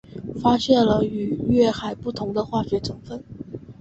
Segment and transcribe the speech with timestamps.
[0.41, 3.23] 发现了与月海不同的化学成分。